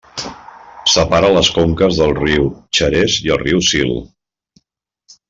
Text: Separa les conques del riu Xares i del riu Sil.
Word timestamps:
Separa 0.93 1.27
les 1.35 1.51
conques 1.57 1.99
del 1.99 2.15
riu 2.21 2.47
Xares 2.79 3.19
i 3.25 3.29
del 3.29 3.39
riu 3.45 3.63
Sil. 3.69 3.93